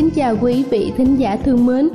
[0.00, 1.88] Kính chào quý vị thính giả thương mến.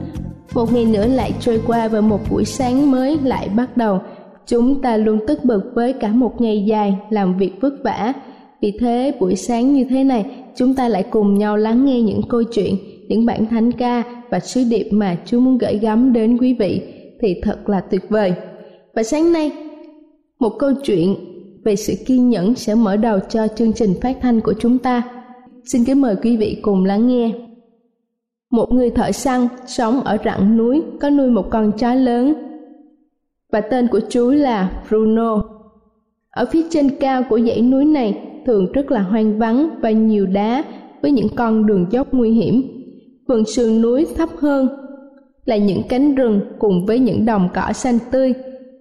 [0.54, 4.00] Một ngày nữa lại trôi qua và một buổi sáng mới lại bắt đầu.
[4.48, 8.14] Chúng ta luôn tất bật với cả một ngày dài làm việc vất vả.
[8.62, 10.26] Vì thế buổi sáng như thế này,
[10.56, 12.76] chúng ta lại cùng nhau lắng nghe những câu chuyện,
[13.08, 16.82] những bản thánh ca và sứ điệp mà Chúa muốn gửi gắm đến quý vị
[17.22, 18.34] thì thật là tuyệt vời.
[18.96, 19.52] Và sáng nay,
[20.40, 21.16] một câu chuyện
[21.64, 25.04] về sự kiên nhẫn sẽ mở đầu cho chương trình phát thanh của chúng ta.
[25.66, 27.32] Xin kính mời quý vị cùng lắng nghe.
[28.56, 32.34] Một người thợ săn sống ở rặng núi, có nuôi một con chó lớn
[33.52, 35.44] và tên của chú là Bruno.
[36.30, 40.26] Ở phía trên cao của dãy núi này, thường rất là hoang vắng và nhiều
[40.26, 40.64] đá
[41.02, 42.62] với những con đường dốc nguy hiểm.
[43.28, 44.68] Vườn sườn núi thấp hơn
[45.46, 48.34] là những cánh rừng cùng với những đồng cỏ xanh tươi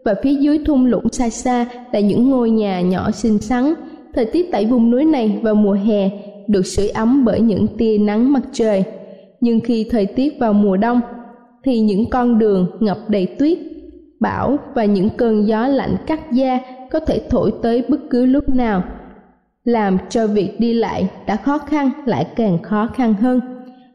[0.04, 3.74] và phía dưới thung lũng xa xa là những ngôi nhà nhỏ xinh xắn.
[4.14, 6.10] Thời tiết tại vùng núi này vào mùa hè
[6.48, 8.84] được sưởi ấm bởi những tia nắng mặt trời
[9.44, 11.00] nhưng khi thời tiết vào mùa đông,
[11.64, 13.58] thì những con đường ngập đầy tuyết,
[14.20, 16.58] bão và những cơn gió lạnh cắt da
[16.90, 18.82] có thể thổi tới bất cứ lúc nào,
[19.64, 23.40] làm cho việc đi lại đã khó khăn lại càng khó khăn hơn.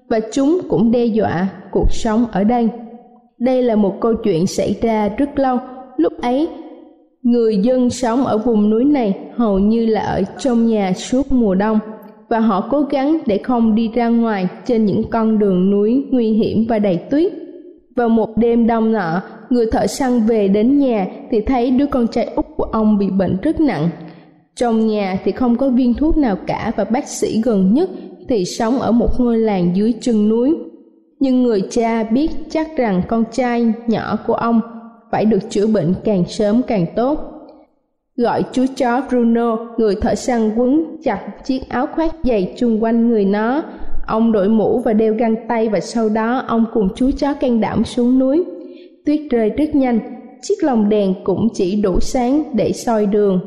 [0.09, 2.69] Và chúng cũng đe dọa cuộc sống ở đây.
[3.37, 5.57] Đây là một câu chuyện xảy ra rất lâu.
[5.97, 6.47] Lúc ấy,
[7.23, 11.55] người dân sống ở vùng núi này hầu như là ở trong nhà suốt mùa
[11.55, 11.79] đông
[12.29, 16.29] và họ cố gắng để không đi ra ngoài trên những con đường núi nguy
[16.31, 17.33] hiểm và đầy tuyết.
[17.95, 22.07] Vào một đêm đông nọ, người thợ săn về đến nhà thì thấy đứa con
[22.07, 23.89] trai út của ông bị bệnh rất nặng.
[24.55, 27.89] Trong nhà thì không có viên thuốc nào cả và bác sĩ gần nhất
[28.29, 30.55] thì sống ở một ngôi làng dưới chân núi.
[31.19, 34.61] Nhưng người cha biết chắc rằng con trai nhỏ của ông
[35.11, 37.38] phải được chữa bệnh càng sớm càng tốt
[38.19, 43.09] gọi chú chó Bruno, người thợ săn quấn chặt chiếc áo khoác dày chung quanh
[43.09, 43.63] người nó.
[44.07, 47.61] Ông đội mũ và đeo găng tay và sau đó ông cùng chú chó can
[47.61, 48.43] đảm xuống núi.
[49.05, 49.99] Tuyết rơi rất nhanh,
[50.41, 53.39] chiếc lồng đèn cũng chỉ đủ sáng để soi đường.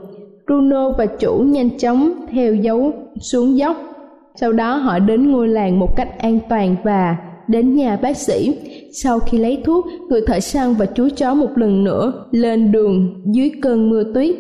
[0.46, 3.76] Bruno và chủ nhanh chóng theo dấu xuống dốc.
[4.34, 7.16] Sau đó họ đến ngôi làng một cách an toàn và
[7.48, 8.58] đến nhà bác sĩ.
[8.92, 13.22] Sau khi lấy thuốc, người thợ săn và chú chó một lần nữa lên đường
[13.26, 14.36] dưới cơn mưa tuyết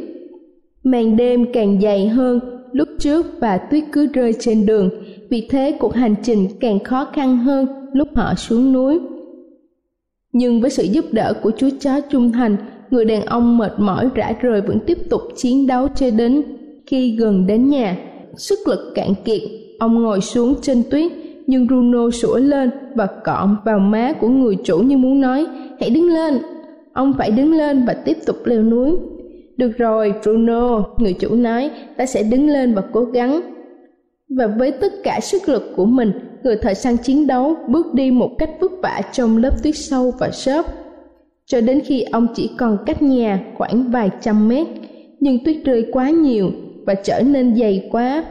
[0.84, 2.40] Màn đêm càng dày hơn
[2.72, 4.90] lúc trước và tuyết cứ rơi trên đường,
[5.30, 9.00] vì thế cuộc hành trình càng khó khăn hơn lúc họ xuống núi.
[10.32, 12.56] Nhưng với sự giúp đỡ của chú chó trung thành,
[12.90, 16.42] người đàn ông mệt mỏi rã rời vẫn tiếp tục chiến đấu cho đến
[16.86, 17.96] khi gần đến nhà.
[18.36, 19.40] Sức lực cạn kiệt,
[19.78, 21.12] ông ngồi xuống trên tuyết,
[21.46, 25.46] nhưng Bruno sủa lên và cọ vào má của người chủ như muốn nói,
[25.80, 26.38] hãy đứng lên.
[26.92, 28.96] Ông phải đứng lên và tiếp tục leo núi.
[29.62, 33.40] Được rồi, Bruno, người chủ nói, ta sẽ đứng lên và cố gắng.
[34.28, 36.12] Và với tất cả sức lực của mình,
[36.42, 40.12] người thợ săn chiến đấu bước đi một cách vất vả trong lớp tuyết sâu
[40.18, 40.66] và xốp.
[41.46, 44.66] Cho đến khi ông chỉ còn cách nhà khoảng vài trăm mét,
[45.20, 46.50] nhưng tuyết rơi quá nhiều
[46.86, 48.24] và trở nên dày quá,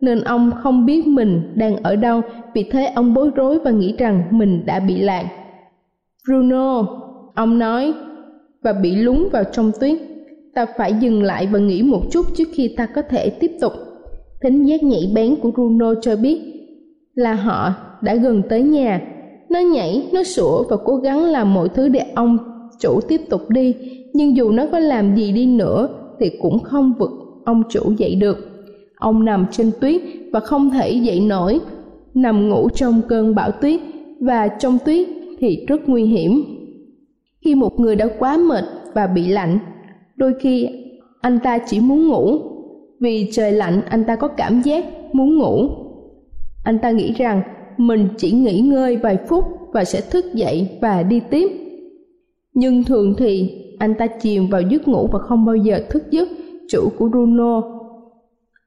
[0.00, 2.20] nên ông không biết mình đang ở đâu,
[2.54, 5.24] vì thế ông bối rối và nghĩ rằng mình đã bị lạc.
[6.26, 6.86] Bruno,
[7.34, 7.92] ông nói,
[8.62, 10.09] và bị lún vào trong tuyết
[10.54, 13.72] ta phải dừng lại và nghĩ một chút trước khi ta có thể tiếp tục.
[14.42, 16.40] Thính giác nhảy bén của bruno cho biết
[17.14, 19.00] là họ đã gần tới nhà.
[19.50, 22.38] Nó nhảy, nó sủa và cố gắng làm mọi thứ để ông
[22.80, 23.74] chủ tiếp tục đi.
[24.12, 25.88] Nhưng dù nó có làm gì đi nữa,
[26.20, 27.10] thì cũng không vực
[27.44, 28.36] ông chủ dậy được.
[28.96, 31.60] Ông nằm trên tuyết và không thể dậy nổi.
[32.14, 33.80] Nằm ngủ trong cơn bão tuyết
[34.20, 35.08] và trong tuyết
[35.38, 36.42] thì rất nguy hiểm.
[37.44, 38.64] Khi một người đã quá mệt
[38.94, 39.58] và bị lạnh
[40.20, 40.68] đôi khi,
[41.20, 42.38] anh ta chỉ muốn ngủ.
[43.00, 45.68] Vì trời lạnh, anh ta có cảm giác muốn ngủ.
[46.64, 47.42] Anh ta nghĩ rằng
[47.76, 51.50] mình chỉ nghỉ ngơi vài phút và sẽ thức dậy và đi tiếp.
[52.54, 56.28] Nhưng thường thì, anh ta chìm vào giấc ngủ và không bao giờ thức giấc,
[56.68, 57.62] chủ của bruno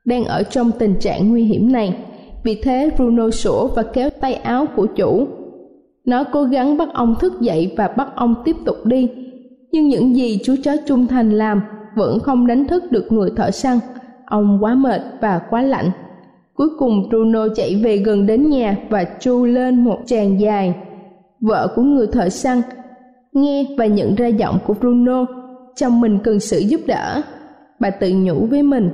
[0.06, 1.98] đang ở trong tình trạng nguy hiểm này,
[2.44, 5.28] vì thế bruno sủa và kéo tay áo của chủ.
[6.06, 9.10] Nó cố gắng bắt ông thức dậy và bắt ông tiếp tục đi
[9.74, 11.62] nhưng những gì chú chó trung thành làm
[11.96, 13.80] vẫn không đánh thức được người thợ săn.
[14.26, 15.92] Ông quá mệt và quá lạnh.
[16.54, 20.76] Cuối cùng bruno chạy về gần đến nhà và tru lên một tràng dài.
[21.42, 22.62] Vợ của người thợ săn
[23.34, 25.26] nghe và nhận ra giọng của bruno
[25.76, 27.22] chồng mình cần sự giúp đỡ.
[27.80, 28.90] Bà tự nhủ với mình,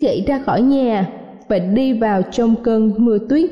[0.00, 1.08] chạy ra khỏi nhà
[1.48, 3.50] và đi vào trong cơn mưa tuyết.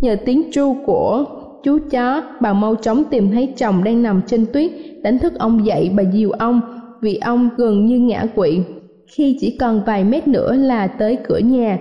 [0.00, 1.24] Nhờ tiếng tru của
[1.62, 4.70] chú chó, bà mau chóng tìm thấy chồng đang nằm trên tuyết,
[5.02, 6.60] đánh thức ông dậy bà dìu ông,
[7.00, 8.60] vì ông gần như ngã quỵ.
[9.06, 11.78] Khi chỉ còn vài mét nữa là tới cửa nhà.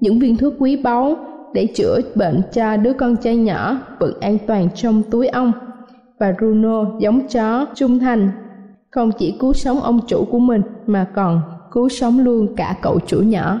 [0.00, 1.16] Những viên thuốc quý báu
[1.54, 5.52] để chữa bệnh cho đứa con trai nhỏ vẫn an toàn trong túi ông.
[6.20, 8.30] Và Bruno giống chó trung thành.
[8.90, 11.40] Không chỉ cứu sống ông chủ của mình mà còn
[11.72, 13.60] cứu sống luôn cả cậu chủ nhỏ.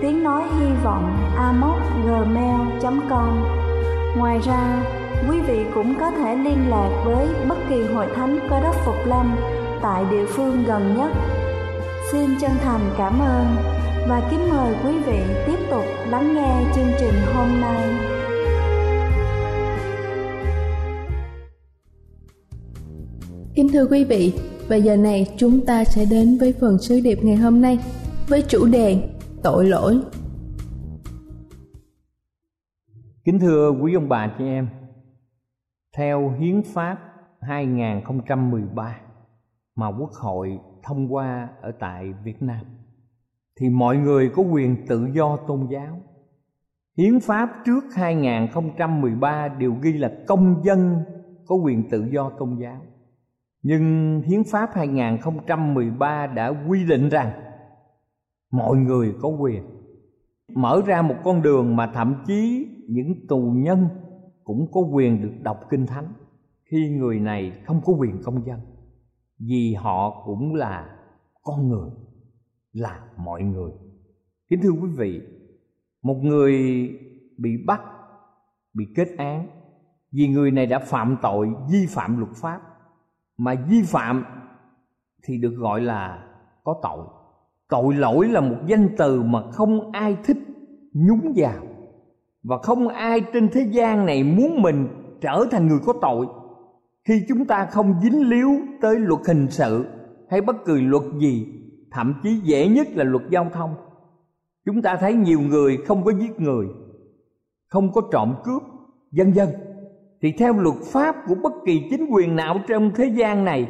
[0.00, 1.16] tiếng nói hy vọng
[2.04, 3.44] gmail.com
[4.16, 4.82] Ngoài ra,
[5.30, 9.06] quý vị cũng có thể liên lạc với bất kỳ hội thánh cơ đốc Phục
[9.06, 9.36] Lâm
[9.82, 11.10] tại địa phương gần nhất.
[12.12, 13.46] Xin chân thành cảm ơn
[14.08, 17.88] và kính mời quý vị tiếp tục lắng nghe chương trình hôm nay.
[23.54, 24.32] Kính thưa quý vị,
[24.68, 27.78] và giờ này chúng ta sẽ đến với phần sứ điệp ngày hôm nay
[28.28, 28.98] với chủ đề
[29.42, 30.00] tội lỗi.
[33.24, 34.68] Kính thưa quý ông bà chị em,
[35.96, 36.98] theo Hiến pháp
[37.40, 39.00] 2013
[39.76, 42.64] mà Quốc hội thông qua ở tại Việt Nam
[43.60, 46.00] thì mọi người có quyền tự do tôn giáo.
[46.96, 51.00] Hiến pháp trước 2013 đều ghi là công dân
[51.46, 52.80] có quyền tự do tôn giáo.
[53.62, 57.47] Nhưng Hiến pháp 2013 đã quy định rằng
[58.50, 59.62] mọi người có quyền
[60.54, 63.88] mở ra một con đường mà thậm chí những tù nhân
[64.44, 66.12] cũng có quyền được đọc kinh thánh
[66.64, 68.60] khi người này không có quyền công dân.
[69.38, 70.96] Vì họ cũng là
[71.42, 71.90] con người,
[72.72, 73.72] là mọi người.
[74.48, 75.20] Kính thưa quý vị,
[76.02, 76.52] một người
[77.38, 77.80] bị bắt,
[78.74, 79.48] bị kết án
[80.12, 82.60] vì người này đã phạm tội vi phạm luật pháp,
[83.36, 84.24] mà vi phạm
[85.22, 86.28] thì được gọi là
[86.64, 87.17] có tội
[87.68, 90.38] tội lỗi là một danh từ mà không ai thích
[90.92, 91.62] nhúng vào.
[92.42, 94.88] Và không ai trên thế gian này muốn mình
[95.20, 96.26] trở thành người có tội.
[97.08, 99.84] Khi chúng ta không dính líu tới luật hình sự
[100.30, 101.46] hay bất cứ luật gì,
[101.90, 103.74] thậm chí dễ nhất là luật giao thông,
[104.66, 106.66] chúng ta thấy nhiều người không có giết người,
[107.68, 108.62] không có trộm cướp,
[109.12, 109.48] vân vân.
[110.22, 113.68] Thì theo luật pháp của bất kỳ chính quyền nào trong thế gian này,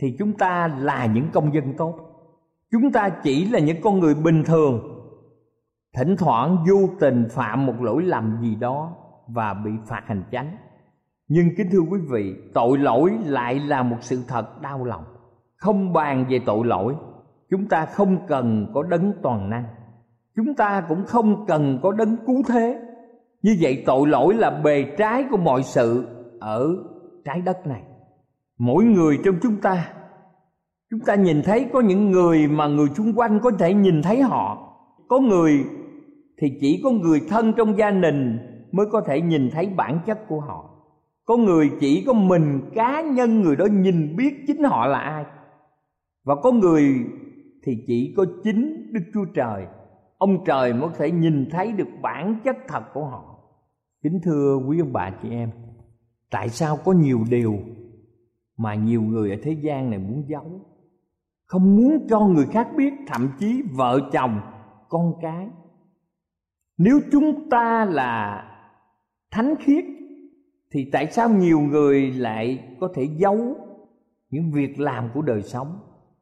[0.00, 2.05] thì chúng ta là những công dân tốt
[2.82, 4.80] chúng ta chỉ là những con người bình thường.
[5.96, 8.96] Thỉnh thoảng vô tình phạm một lỗi lầm gì đó
[9.28, 10.56] và bị phạt hành chánh.
[11.28, 15.04] Nhưng kính thưa quý vị, tội lỗi lại là một sự thật đau lòng.
[15.56, 16.94] Không bàn về tội lỗi,
[17.50, 19.64] chúng ta không cần có đấng toàn năng.
[20.36, 22.80] Chúng ta cũng không cần có đấng cứu thế.
[23.42, 26.06] Như vậy tội lỗi là bề trái của mọi sự
[26.40, 26.76] ở
[27.24, 27.82] trái đất này.
[28.58, 29.92] Mỗi người trong chúng ta
[30.96, 34.22] chúng ta nhìn thấy có những người mà người xung quanh có thể nhìn thấy
[34.22, 34.76] họ.
[35.08, 35.64] Có người
[36.38, 38.38] thì chỉ có người thân trong gia đình
[38.72, 40.70] mới có thể nhìn thấy bản chất của họ.
[41.24, 45.24] Có người chỉ có mình cá nhân người đó nhìn biết chính họ là ai.
[46.24, 46.82] Và có người
[47.64, 49.66] thì chỉ có chính đức chúa trời.
[50.18, 53.38] Ông trời mới có thể nhìn thấy được bản chất thật của họ.
[54.02, 55.50] Kính thưa quý ông bà chị em,
[56.30, 57.54] tại sao có nhiều điều
[58.56, 60.60] mà nhiều người ở thế gian này muốn giấu?
[61.46, 64.40] Không muốn cho người khác biết, thậm chí vợ chồng,
[64.88, 65.48] con cái.
[66.78, 68.44] Nếu chúng ta là
[69.30, 69.84] thánh khiết,
[70.72, 73.56] thì tại sao nhiều người lại có thể giấu
[74.30, 75.78] những việc làm của đời sống?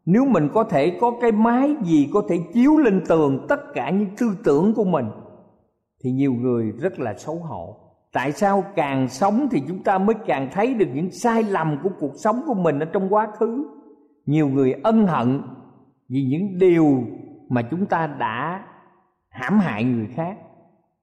[0.07, 3.91] Nếu mình có thể có cái máy gì có thể chiếu lên tường tất cả
[3.91, 5.07] những tư tưởng của mình,
[6.05, 7.77] thì nhiều người rất là xấu hổ.
[8.13, 11.91] Tại sao càng sống thì chúng ta mới càng thấy được những sai lầm của
[12.01, 13.65] cuộc sống của mình ở trong quá khứ?
[14.27, 15.43] Nhiều người ân hận
[16.09, 17.05] vì những điều
[17.49, 18.67] mà chúng ta đã
[19.29, 20.39] hãm hại người khác.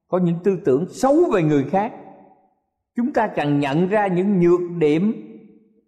[0.07, 1.93] Có những tư tưởng xấu về người khác.
[2.95, 5.13] Chúng ta cần nhận ra những nhược điểm,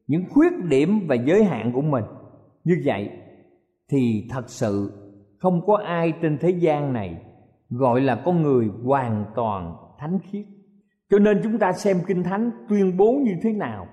[0.07, 2.03] những khuyết điểm và giới hạn của mình.
[2.63, 3.09] Như vậy
[3.89, 4.91] thì thật sự
[5.39, 7.21] không có ai trên thế gian này
[7.69, 10.45] gọi là con người hoàn toàn thánh khiết.
[11.09, 13.87] Cho nên chúng ta xem kinh thánh tuyên bố như thế nào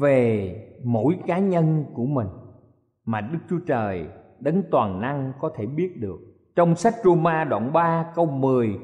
[0.00, 0.54] về
[0.84, 2.26] mỗi cá nhân của mình
[3.04, 4.06] mà đức chúa trời
[4.40, 6.18] đấng toàn năng có thể biết được.
[6.56, 8.78] Trong sách Roma đoạn 3 câu 10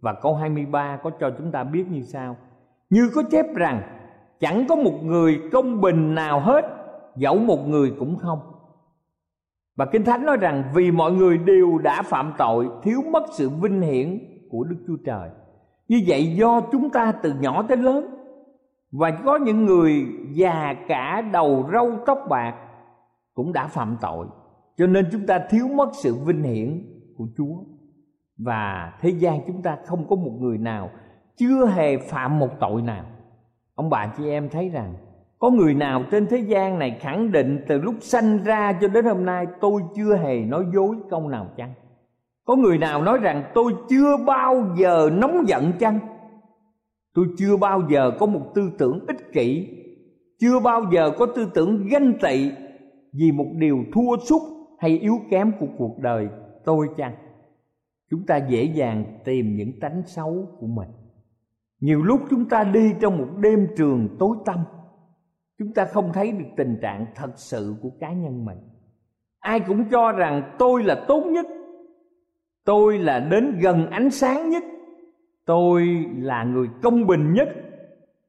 [0.00, 2.36] và câu 23 có cho chúng ta biết như sau.
[2.90, 3.82] Như có chép rằng,
[4.40, 6.64] chẳng có một người công bình nào hết,
[7.16, 8.38] Dẫu một người cũng không.
[9.76, 13.48] Và Kinh Thánh nói rằng, vì mọi người đều đã phạm tội, Thiếu mất sự
[13.48, 14.18] vinh hiển
[14.50, 15.30] của Đức Chúa Trời.
[15.88, 18.06] Như vậy do chúng ta từ nhỏ tới lớn,
[18.92, 22.54] Và có những người già cả đầu râu tóc bạc
[23.34, 24.26] cũng đã phạm tội.
[24.76, 26.84] Cho nên chúng ta thiếu mất sự vinh hiển
[27.16, 27.56] của Chúa.
[28.38, 30.90] Và thế gian chúng ta không có một người nào
[31.36, 33.04] chưa hề phạm một tội nào.
[33.74, 34.94] Ông bà chị em thấy rằng,
[35.38, 39.04] có người nào trên thế gian này khẳng định từ lúc sanh ra cho đến
[39.04, 41.72] hôm nay tôi chưa hề nói dối câu nào chăng?
[42.44, 45.98] Có người nào nói rằng tôi chưa bao giờ nóng giận chăng?
[47.14, 49.68] Tôi chưa bao giờ có một tư tưởng ích kỷ,
[50.40, 52.50] chưa bao giờ có tư tưởng ganh tị
[53.12, 54.42] vì một điều thua sút
[54.78, 56.28] hay yếu kém của cuộc đời
[56.64, 57.14] tôi chăng?
[58.10, 60.88] Chúng ta dễ dàng tìm những tánh xấu của mình.
[61.80, 64.58] Nhiều lúc chúng ta đi trong một đêm trường tối tăm,
[65.58, 68.58] chúng ta không thấy được tình trạng thật sự của cá nhân mình.
[69.38, 71.46] Ai cũng cho rằng tôi là tốt nhất,
[72.64, 74.62] tôi là đến gần ánh sáng nhất,
[75.44, 77.48] tôi là người công bình nhất.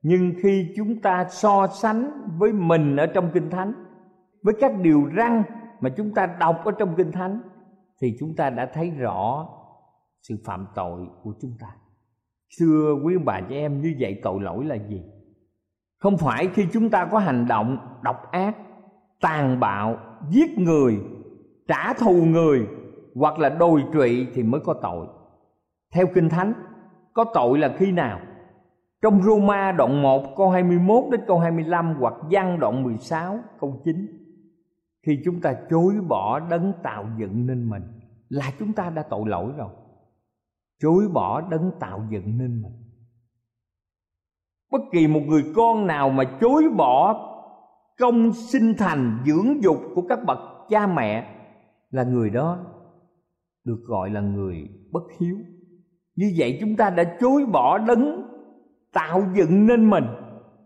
[0.01, 3.73] Nhưng khi chúng ta so sánh với mình ở trong kinh thánh
[4.43, 5.43] với các điều răn
[5.79, 7.41] mà chúng ta đọc ở trong kinh thánh,
[8.01, 9.47] thì chúng ta đã thấy rõ
[10.21, 11.67] sự phạm tội của chúng ta.
[12.50, 15.03] Xưa quý ông bà chị em, như vậy tội lỗi là gì?
[16.00, 18.57] Không phải khi chúng ta có hành động độc ác,
[19.21, 19.97] tàn bạo,
[20.29, 21.00] giết người,
[21.67, 22.67] trả thù người,
[23.15, 25.07] hoặc là đồi trụy thì mới có tội.
[25.93, 26.53] Theo kinh thánh,
[27.13, 28.19] có tội là khi nào?
[29.01, 34.22] Trong Roma đoạn 1 câu 21 đến câu 25 hoặc văn đoạn 16 câu 9
[35.03, 37.83] khi chúng ta chối bỏ đấng tạo dựng nên mình
[38.29, 39.69] là chúng ta đã tội lỗi rồi.
[40.81, 42.74] Chối bỏ đấng tạo dựng nên mình.
[44.72, 47.29] Bất kỳ một người con nào mà chối bỏ
[48.00, 51.36] công sinh thành, dưỡng dục của các bậc cha mẹ
[51.91, 52.65] là người đó
[53.63, 55.38] được gọi là người bất hiếu.
[56.15, 58.31] Như vậy chúng ta đã chối bỏ đấng
[58.93, 60.05] tạo dựng nên mình.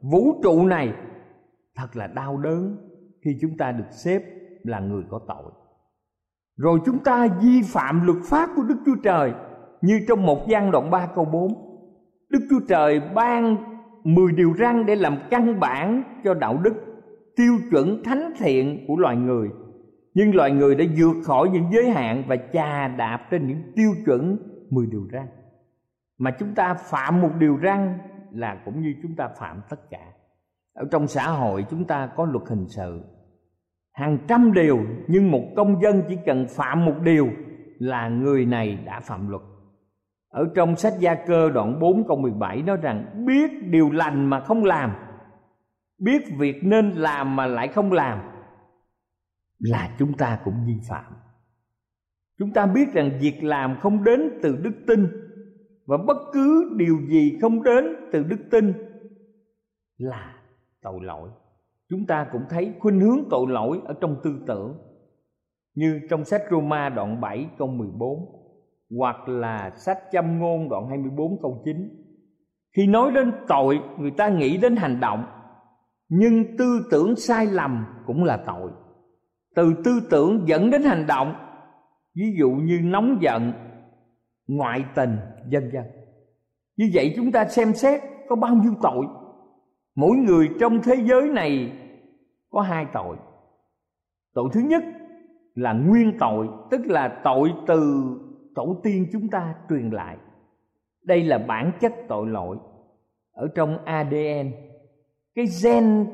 [0.02, 0.94] Vũ trụ này
[1.76, 2.87] thật là đau đớn
[3.22, 4.24] khi chúng ta được xếp
[4.64, 5.52] là người có tội.
[6.58, 9.34] Rồi chúng ta vi phạm luật pháp của đức chúa trời,
[9.82, 11.68] như trong một gian đoạn 3 câu 4
[12.30, 13.56] Đức Chúa Trời ban
[14.04, 16.74] 10 điều răn để làm căn bản cho đạo đức,
[17.36, 19.50] tiêu chuẩn thánh thiện của loài người.
[20.14, 23.92] Nhưng loài người đã vượt khỏi những giới hạn và chà đạp trên những tiêu
[24.06, 24.38] chuẩn
[24.70, 25.28] 10 điều răn.
[26.18, 27.98] Mà chúng ta phạm một điều răn
[28.32, 30.14] là cũng như chúng ta phạm tất cả
[30.78, 33.02] ở trong xã hội chúng ta có luật hình sự
[33.94, 37.30] hàng trăm điều nhưng một công dân chỉ cần phạm một điều
[37.80, 39.42] là người này đã phạm luật
[40.30, 44.40] ở trong sách Gia Cơ đoạn 4 câu 17 nói rằng biết điều lành mà
[44.40, 44.94] không làm,
[46.00, 48.20] biết việc nên làm mà lại không làm
[49.60, 51.14] là chúng ta cũng vi phạm.
[52.40, 55.08] Chúng ta biết rằng việc làm không đến từ đức tin
[55.86, 58.74] và bất cứ điều gì không đến từ đức tin
[59.98, 60.37] là
[60.82, 61.30] tội lỗi.
[61.90, 64.78] Chúng ta cũng thấy khuynh hướng tội lỗi ở trong tư tưởng,
[65.76, 68.20] như trong sách Roma đoạn 7 câu 14
[69.00, 72.08] hoặc là sách châm ngôn đoạn 24 câu 9
[72.78, 75.26] khi nói đến tội, người ta nghĩ đến hành động,
[76.10, 78.72] nhưng tư tưởng sai lầm cũng là tội.
[79.56, 81.34] Từ tư tưởng dẫn đến hành động,
[82.16, 83.54] ví dụ như nóng giận,
[84.48, 85.18] ngoại tình,
[85.52, 85.84] vân vân.
[86.78, 89.06] Như vậy chúng ta xem xét có bao nhiêu tội?
[89.98, 91.72] Mỗi người trong thế giới này
[92.50, 93.18] có hai tội.
[94.34, 94.84] Tội thứ nhất
[95.56, 98.04] là nguyên tội, tức là tội từ
[98.56, 100.18] tổ tiên chúng ta truyền lại.
[101.04, 102.58] Đây là bản chất tội lỗi
[103.32, 104.52] ở trong adn
[105.36, 106.06] cái gen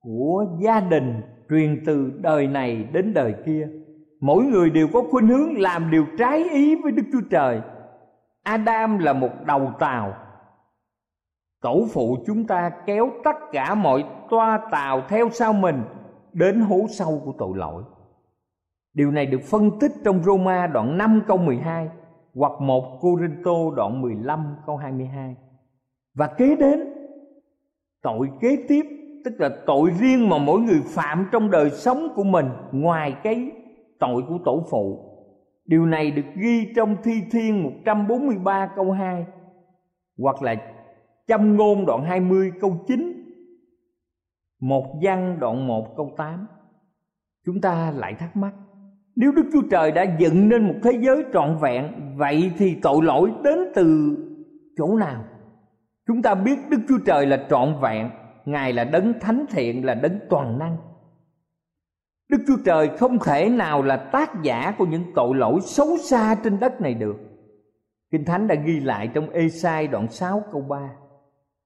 [0.00, 3.68] của gia đình truyền từ đời này đến đời kia.
[4.20, 7.60] Mỗi người đều có khuynh hướng làm điều trái ý với đức chúa trời.
[8.42, 10.25] Adam là một đầu tàu
[11.60, 15.82] tổ phụ chúng ta kéo tất cả mọi toa tàu theo sau mình
[16.32, 17.82] đến hố sâu của tội lỗi.
[18.94, 21.88] Điều này được phân tích trong Roma đoạn 5 câu 12
[22.34, 25.36] hoặc 1 Corinto đoạn 15 câu 22
[26.14, 26.80] và kế đến,
[28.02, 28.82] tội kế tiếp,
[29.24, 33.50] tức là tội riêng mà mỗi người phạm trong đời sống của mình ngoài cái
[33.98, 35.12] tội của tổ phụ.
[35.66, 39.26] Điều này được ghi trong thi thiên 143 câu 2
[40.18, 40.54] hoặc là
[41.28, 43.12] châm ngôn đoạn 20 câu 9
[44.60, 46.46] một văn đoạn 1 câu 8
[47.46, 48.54] chúng ta lại thắc mắc,
[49.16, 53.04] nếu Đức Chúa Trời đã dựng nên một thế giới trọn vẹn, Vậy thì tội
[53.04, 54.16] lỗi đến từ
[54.76, 55.24] chỗ nào?
[56.06, 58.10] Chúng ta biết Đức Chúa Trời là trọn vẹn,
[58.44, 60.76] Ngài là đấng thánh thiện, là đấng toàn năng.
[62.30, 66.36] Đức Chúa Trời không thể nào là tác giả của những tội lỗi xấu xa
[66.44, 67.16] trên đất này được.
[68.12, 70.90] Kinh Thánh đã ghi lại trong Ê-sai đoạn 6 câu 3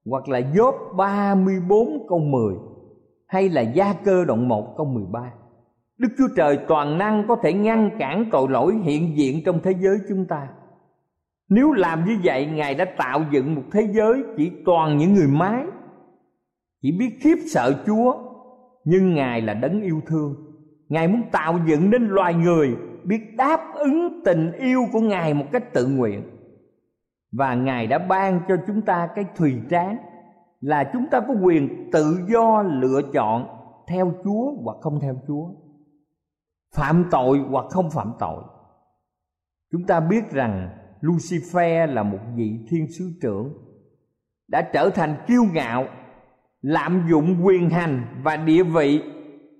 [0.07, 2.55] hoặc là Job 34 câu 10
[3.27, 5.33] Hay là Gia cơ đoạn 1 câu 13
[6.01, 9.73] Đức Chúa Trời toàn năng có thể ngăn cản tội lỗi hiện diện trong thế
[9.81, 10.49] giới chúng ta.
[11.49, 15.27] Nếu làm như vậy, Ngài đã tạo dựng một thế giới chỉ toàn những người
[15.27, 15.65] mái,
[16.83, 18.15] chỉ biết khiếp sợ Chúa,
[18.85, 20.35] nhưng Ngài là đấng yêu thương.
[20.89, 25.47] Ngài muốn tạo dựng nên loài người biết đáp ứng tình yêu của Ngài một
[25.53, 26.23] cách tự nguyện.
[27.33, 29.97] Và Ngài đã ban cho chúng ta cái thùy tráng
[30.61, 33.47] là chúng ta có quyền tự do lựa chọn
[33.89, 35.49] theo Chúa hoặc không theo Chúa,
[36.77, 38.45] phạm tội hoặc không phạm tội.
[39.73, 43.53] Chúng ta biết rằng lucifer là một vị thiên sứ trưởng
[44.49, 45.85] đã trở thành kiêu ngạo,
[46.63, 49.03] lạm dụng quyền hành và địa vị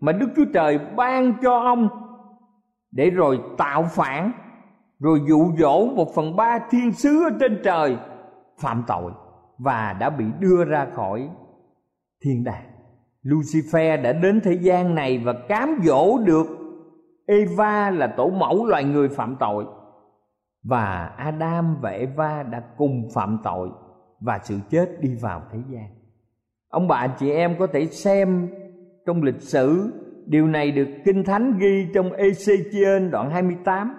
[0.01, 1.89] mà đức chúa trời ban cho ông
[2.91, 4.33] để rồi tạo phản
[5.01, 7.97] rồi dụ dỗ một phần ba thiên sứ ở trên trời,
[8.61, 9.13] phạm tội
[9.59, 11.29] và đã bị đưa ra khỏi
[12.25, 12.71] thiên đàng.
[13.25, 16.47] Lucifer đã đến thế gian này và cám dỗ được
[17.27, 19.65] Eva là tổ mẫu loài người phạm tội.
[20.65, 23.69] Và Adam và Eva đã cùng phạm tội
[24.21, 25.87] và sự chết đi vào thế gian.
[26.69, 28.49] Ông bà chị em có thể xem
[29.07, 29.93] trong lịch sử,
[30.27, 33.95] điều này được Kinh Thánh ghi trong Ezechiel đoạn 28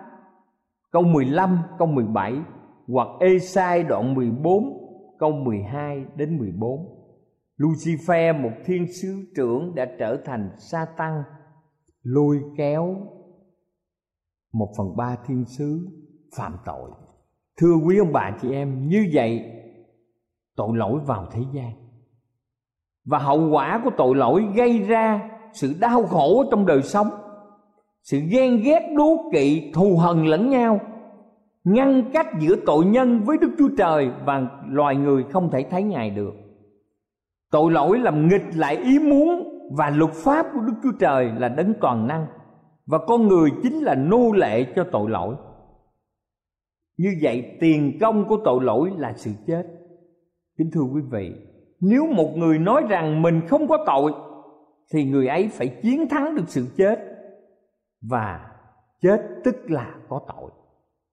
[0.91, 2.33] câu 15 câu 17
[2.87, 4.63] hoặc Esai đoạn 14
[5.19, 7.01] câu 12 đến 14.
[7.57, 11.23] Lucifer, một thiên sứ trưởng, đã trở thành sa tăng
[12.03, 12.95] lôi kéo
[14.53, 15.87] một phần ba thiên sứ
[16.35, 16.91] phạm tội.
[17.57, 19.45] Thưa quý ông bà chị em, như vậy
[20.55, 21.71] tội lỗi vào thế gian.
[23.05, 27.07] Và hậu quả của tội lỗi gây ra sự đau khổ trong đời sống
[28.03, 30.79] sự ghen ghét đố kỵ, thù hận lẫn nhau.
[31.63, 35.83] Ngăn cách giữa tội nhân với đức chúa trời và loài người không thể thấy
[35.83, 36.33] ngài được.
[37.51, 41.49] Tội lỗi làm nghịch lại ý muốn và luật pháp của đức chúa trời là
[41.49, 42.25] đấng toàn năng,
[42.85, 45.35] và con người chính là nô lệ cho tội lỗi.
[46.97, 49.63] Như vậy, tiền công của tội lỗi là sự chết.
[50.57, 51.31] Kính thưa quý vị,
[51.79, 54.11] nếu một người nói rằng mình không có tội,
[54.93, 57.10] thì người ấy phải chiến thắng được sự chết
[58.01, 58.51] và
[59.01, 60.51] chết tức là có tội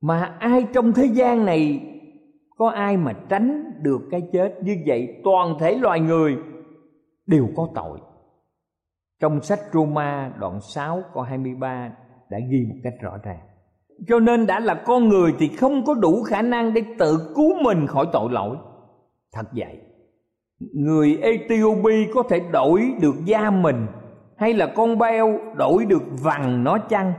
[0.01, 1.81] mà ai trong thế gian này
[2.57, 6.37] có ai mà tránh được cái chết như vậy, toàn thể loài người
[7.27, 7.99] đều có tội
[9.21, 11.93] trong sách Roma đoạn 6 câu 23
[12.31, 13.41] đã ghi một cách rõ ràng.
[14.09, 17.63] Cho nên đã là con người thì không có đủ khả năng để tự cứu
[17.63, 18.57] mình khỏi tội lỗi.
[19.33, 19.81] Thật vậy.
[20.73, 23.87] Người Ethiopia có thể đổi được da mình
[24.39, 27.13] hay là con beo đổi được vằn nó chăng?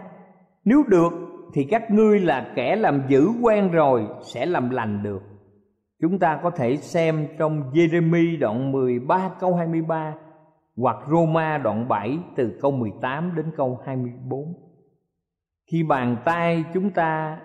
[0.65, 1.13] Nếu được,
[1.53, 5.21] thì các ngươi là kẻ làm dữ quen rồi, sẽ làm lành được.
[6.01, 10.15] Chúng ta có thể xem trong Jeremy đoạn 13 câu 23
[10.77, 14.53] hoặc Roma đoạn 7 từ câu 18 đến câu 24.
[15.71, 17.39] Khi bàn tay chúng ta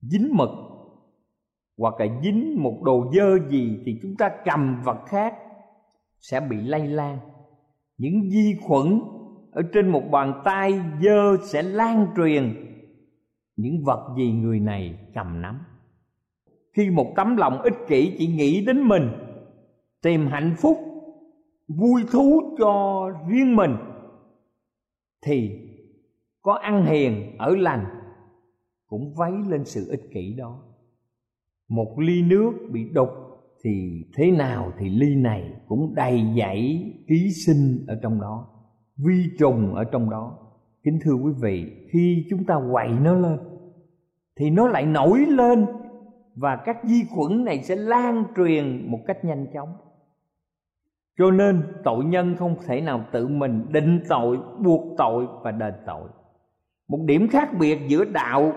[0.00, 0.50] dính mực
[1.78, 5.34] hoặc là dính một đồ dơ gì thì chúng ta cầm vật khác
[6.20, 7.18] sẽ bị lây lan.
[8.02, 9.00] Những vi khuẩn
[9.52, 12.54] ở trên một bàn tay dơ sẽ lan truyền.
[13.56, 15.60] Những vật gì người này cầm nắm?
[16.72, 19.10] Khi một tấm lòng ích kỷ chỉ nghĩ đến mình,
[20.02, 20.78] tìm hạnh phúc,
[21.68, 23.76] vui thú cho riêng mình,
[25.26, 25.50] thì
[26.42, 27.84] có ăn hiền, ở lành,
[28.86, 30.62] cũng vấy lên sự ích kỷ đó.
[31.68, 33.08] Một ly nước bị đục
[33.64, 38.48] thì thế nào thì ly này cũng đầy dẫy ký sinh ở trong đó,
[39.06, 40.38] vi trùng ở trong đó.
[40.84, 43.38] Kính thưa quý vị, khi chúng ta quậy nó lên,
[44.36, 45.66] thì nó lại nổi lên
[46.36, 49.68] và các vi khuẩn này sẽ lan truyền một cách nhanh chóng.
[51.18, 55.74] Cho nên tội nhân không thể nào tự mình định tội, buộc tội và đền
[55.86, 56.08] tội.
[56.88, 58.52] Một điểm khác biệt giữa đạo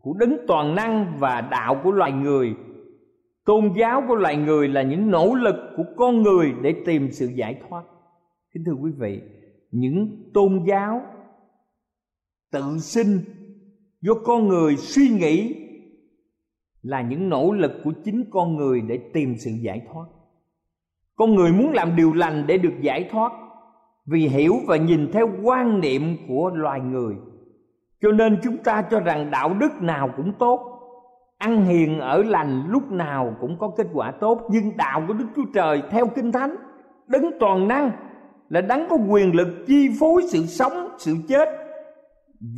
[0.00, 2.54] của đấng toàn năng và đạo của loài người
[3.46, 7.26] tôn giáo của loài người là những nỗ lực của con người để tìm sự
[7.26, 7.84] giải thoát.
[8.54, 9.20] Kính thưa quý vị,
[9.70, 11.02] những tôn giáo
[12.52, 13.18] tự sinh
[14.00, 15.54] do con người suy nghĩ
[16.82, 20.06] là những nỗ lực của chính con người để tìm sự giải thoát.
[21.16, 23.32] Con người muốn làm điều lành để được giải thoát
[24.06, 27.14] vì hiểu và nhìn theo quan niệm của loài người.
[28.02, 30.75] Cho nên chúng ta cho rằng đạo đức nào cũng tốt
[31.38, 35.26] ăn hiền ở lành lúc nào cũng có kết quả tốt, nhưng đạo của đức
[35.36, 36.56] chúa trời theo kinh thánh
[37.06, 37.90] đấng toàn năng
[38.48, 41.48] là đấng có quyền lực chi phối sự sống, sự chết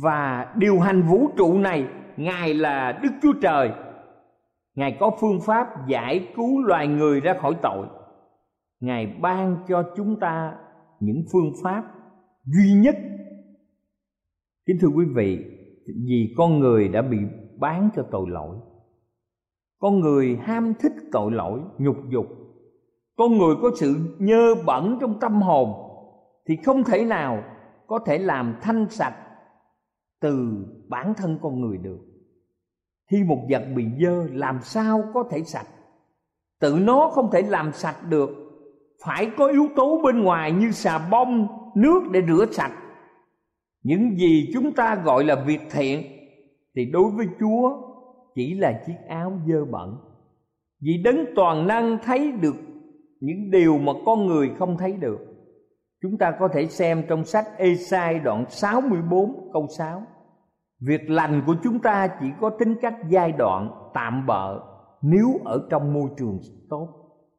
[0.01, 1.87] và điều hành vũ trụ này.
[2.17, 3.71] Ngài là đức chúa trời.
[4.75, 7.87] Ngài có phương pháp giải cứu loài người ra khỏi tội.
[8.79, 10.53] Ngài ban cho chúng ta
[10.99, 11.83] những phương pháp
[12.45, 12.95] duy nhất.
[14.65, 15.37] Kính thưa quý vị,
[16.07, 17.17] vì con người đã bị
[17.59, 18.55] bán cho tội lỗi
[19.79, 22.25] con người ham thích tội lỗi, nhục dục.
[23.17, 25.73] Con người có sự nhơ bẩn trong tâm hồn
[26.47, 27.43] thì không thể nào
[27.87, 29.15] có thể làm thanh sạch
[30.21, 31.99] từ bản thân con người được.
[33.11, 35.67] Khi một vật bị dơ làm sao có thể sạch?
[36.59, 38.29] Tự nó không thể làm sạch được,
[39.05, 42.71] phải có yếu tố bên ngoài như xà bông, nước để rửa sạch.
[43.83, 46.03] Những gì chúng ta gọi là việc thiện
[46.75, 47.88] thì đối với chúa
[48.39, 49.97] chỉ là chiếc áo dơ bẩn.
[50.81, 52.55] Vì đấng toàn năng thấy được
[53.19, 55.19] những điều mà con người không thấy được.
[56.01, 60.03] Chúng ta có thể xem trong sách Esai đoạn 64 câu 6
[60.79, 64.59] Việc lành của chúng ta chỉ có tính cách giai đoạn tạm bợ
[65.01, 66.87] nếu ở trong môi trường tốt.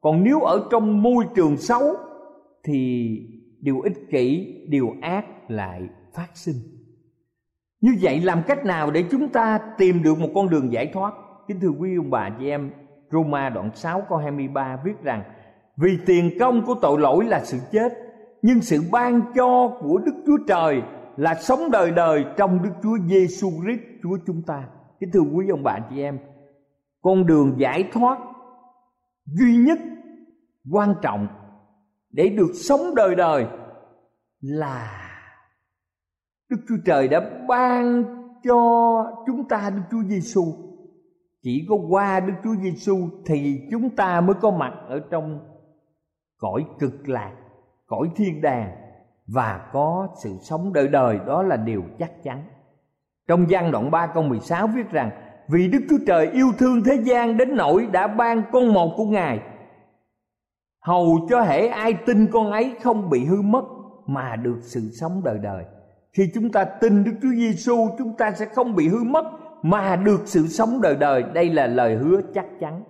[0.01, 1.83] Còn nếu ở trong môi trường xấu
[2.63, 3.09] thì
[3.59, 5.81] điều ích kỷ, điều ác lại
[6.13, 6.55] phát sinh
[7.81, 11.13] như vậy làm cách nào để chúng ta tìm được một con đường giải thoát
[11.47, 12.71] kính thưa quý ông bà chị em
[13.11, 15.23] Roma đoạn 6 câu 23 viết rằng
[15.77, 17.93] vì tiền công của tội lỗi là sự chết
[18.41, 20.81] nhưng sự ban cho của Đức Chúa Trời
[21.17, 24.63] là sống đời đời trong Đức Chúa Giêsu Christ Chúa chúng ta.
[24.99, 26.19] Kính thưa quý ông bà chị em,
[27.01, 28.19] con đường giải thoát
[29.25, 29.79] duy nhất
[30.71, 31.27] quan trọng
[32.11, 33.45] để được sống đời đời
[34.41, 35.00] là
[36.51, 38.03] Đức Chúa Trời đã ban
[38.43, 38.57] cho
[39.25, 40.43] chúng ta Đức Chúa Giêsu.
[41.43, 45.39] Chỉ có qua Đức Chúa Giêsu thì chúng ta mới có mặt ở trong
[46.37, 47.31] cõi cực lạc,
[47.87, 48.71] cõi thiên đàng
[49.27, 52.43] và có sự sống đời đời đó là điều chắc chắn.
[53.27, 55.11] Trong gian đoạn 3 câu 16 viết rằng
[55.47, 59.05] Vì Đức Chúa Trời yêu thương thế gian đến nỗi đã ban con một của
[59.05, 59.39] Ngài
[60.81, 63.63] Hầu cho hệ ai tin con ấy không bị hư mất
[64.05, 65.65] Mà được sự sống đời đời
[66.13, 69.25] khi chúng ta tin Đức Chúa Giêsu chúng ta sẽ không bị hư mất,
[69.61, 71.23] mà được sự sống đời đời.
[71.33, 72.83] Đây là lời hứa chắc chắn.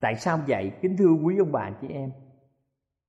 [0.00, 0.72] Tại sao vậy?
[0.82, 2.10] Kính thưa quý ông bà chị em.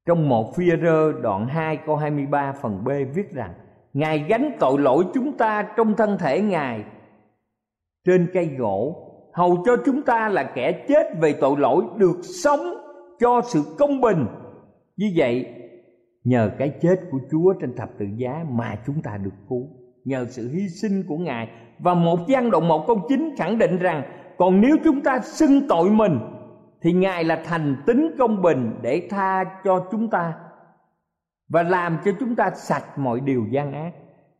[0.06, 3.54] Trong một phi rơ đoạn 2 câu 23 phần B viết rằng,
[3.94, 6.84] Ngài gánh tội lỗi chúng ta trong thân thể Ngài
[8.06, 12.60] trên cây gỗ, hầu cho chúng ta là kẻ chết về tội lỗi, được sống
[13.20, 14.26] cho sự công bình
[14.98, 15.61] như vậy
[16.24, 19.68] nhờ cái chết của Chúa trên thập tự giá mà chúng ta được cứu
[20.06, 23.78] nhờ sự hy sinh của Ngài và một gian đoạn một câu chính khẳng định
[23.78, 24.04] rằng
[24.38, 26.20] còn nếu chúng ta xưng tội mình
[26.82, 30.34] thì Ngài là thành tính công bình để tha cho chúng ta
[31.52, 33.92] và làm cho chúng ta sạch mọi điều gian ác.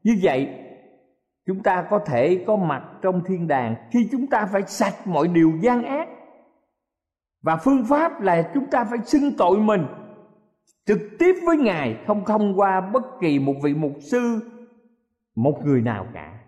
[0.04, 0.50] Như vậy,
[1.48, 5.28] chúng ta có thể có mặt trong thiên đàng khi chúng ta phải sạch mọi
[5.28, 6.10] điều gian ác.
[7.42, 9.86] Và phương pháp là chúng ta phải xưng tội mình
[10.86, 14.40] trực tiếp với ngài không thông qua bất kỳ một vị mục sư,
[15.36, 16.40] một người nào cả.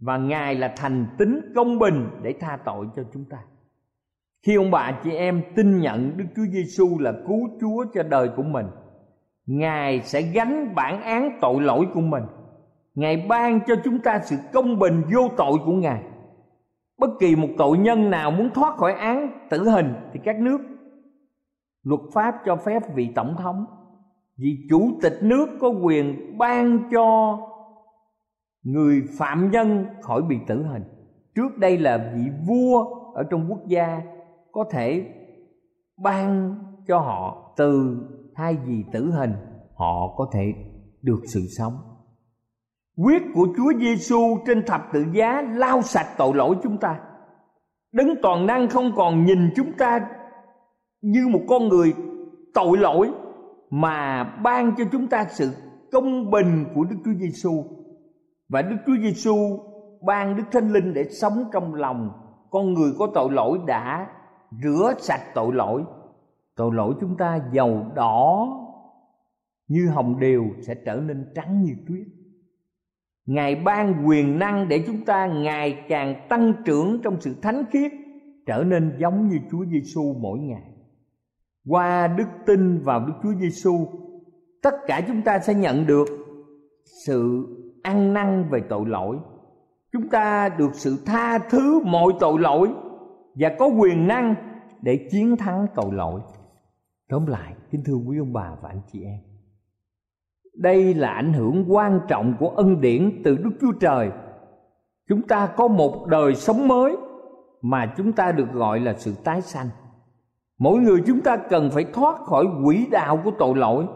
[0.00, 3.38] Và ngài là thành tính công bình để tha tội cho chúng ta.
[4.42, 8.28] Khi ông bà chị em tin nhận Đức Chúa Giêsu là cứu Chúa cho đời
[8.36, 8.66] của mình,
[9.46, 12.24] ngài sẽ gánh bản án tội lỗi của mình.
[12.94, 16.02] Ngài ban cho chúng ta sự công bình vô tội của ngài.
[16.98, 20.58] Bất kỳ một tội nhân nào muốn thoát khỏi án tử hình thì các nước
[21.82, 23.64] luật pháp cho phép vị tổng thống.
[24.36, 27.38] Vị chủ tịch nước có quyền ban cho
[28.62, 30.82] người phạm nhân khỏi bị tử hình.
[31.34, 34.02] Trước đây là vị vua ở trong quốc gia
[34.52, 35.06] có thể
[36.02, 36.54] ban
[36.88, 37.96] cho họ từ
[38.34, 39.32] thay vì tử hình,
[39.74, 40.54] họ có thể
[41.02, 41.72] được sự sống.
[42.96, 47.00] Huyết của Chúa Giêsu trên thập tự giá lau sạch tội lỗi chúng ta.
[47.92, 50.08] Đấng toàn năng không còn nhìn chúng ta
[51.02, 51.94] như một con người
[52.54, 53.10] tội lỗi
[53.70, 55.50] mà ban cho chúng ta sự
[55.92, 57.64] công bình của Đức Chúa Giêsu
[58.48, 59.58] và Đức Chúa Giêsu
[60.06, 62.10] ban Đức Thánh Linh để sống trong lòng
[62.50, 64.06] con người có tội lỗi đã
[64.62, 65.82] rửa sạch tội lỗi.
[66.56, 68.48] Tội lỗi chúng ta dầu đỏ
[69.68, 72.06] như hồng đều sẽ trở nên trắng như tuyết.
[73.26, 77.92] Ngài ban quyền năng để chúng ta ngày càng tăng trưởng trong sự thánh khiết,
[78.46, 80.71] trở nên giống như Chúa Giêsu mỗi ngày
[81.66, 83.88] qua đức tin vào Đức Chúa Giêsu
[84.62, 86.06] tất cả chúng ta sẽ nhận được
[87.06, 87.46] sự
[87.82, 89.18] ăn năn về tội lỗi.
[89.92, 92.68] Chúng ta được sự tha thứ mọi tội lỗi
[93.34, 94.34] và có quyền năng
[94.82, 96.20] để chiến thắng tội lỗi.
[97.08, 99.18] Tóm lại, kính thưa quý ông bà và anh chị em,
[100.54, 104.10] đây là ảnh hưởng quan trọng của ân điển từ đức chúa trời.
[105.08, 106.96] Chúng ta có một đời sống mới
[107.62, 109.68] mà chúng ta được gọi là sự tái sanh
[110.62, 113.86] mỗi người chúng ta cần phải thoát khỏi quỹ đạo của tội lỗi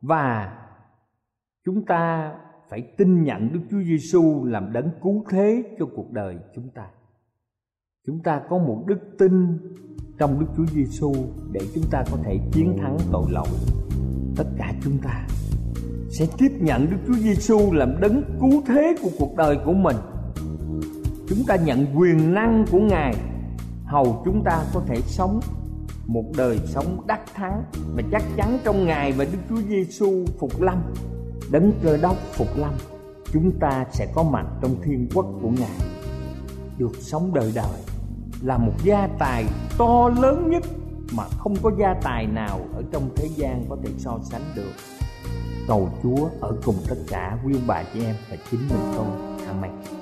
[0.00, 0.58] và
[1.64, 2.32] chúng ta
[2.70, 6.86] phải tin nhận Đức Chúa Giêsu làm đấng cứu thế cho cuộc đời chúng ta.
[8.06, 9.58] Chúng ta có một đức tin
[10.18, 11.12] trong Đức Chúa Giêsu
[11.52, 13.48] để chúng ta có thể chiến thắng tội lỗi.
[14.36, 15.26] Tất cả chúng ta
[16.10, 19.96] sẽ tiếp nhận Đức Chúa Giêsu làm đấng cứu thế của cuộc đời của mình.
[21.28, 23.14] Chúng ta nhận quyền năng của Ngài,
[23.84, 25.40] hầu chúng ta có thể sống
[26.12, 27.62] một đời sống đắc thắng.
[27.94, 30.82] Và chắc chắn trong Ngài và Đức Chúa Giêsu phục lâm,
[31.50, 32.74] đấng cơ đốc phục lâm,
[33.32, 35.78] chúng ta sẽ có mặt trong thiên quốc của ngài.
[36.78, 37.80] Được sống đời đời
[38.42, 39.44] là một gia tài
[39.78, 40.62] to lớn nhất
[41.12, 44.72] mà không có gia tài nào ở trong thế gian có thể so sánh được.
[45.68, 49.06] Cầu chúa ở cùng tất cả quý bà chị em và chính mình tôi
[49.46, 50.01] amen.